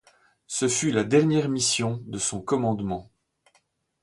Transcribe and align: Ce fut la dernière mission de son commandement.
Ce 0.47 0.67
fut 0.67 0.89
la 0.89 1.03
dernière 1.03 1.47
mission 1.47 2.01
de 2.07 2.17
son 2.17 2.41
commandement. 2.41 3.11